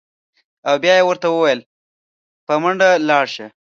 او 0.67 0.75
بیا 0.83 0.93
یې 0.97 1.03
ورته 1.07 1.27
ویل: 1.29 1.59
په 2.45 2.53
منډه 2.61 2.89
لاړ 3.09 3.25
شه. 3.33 3.45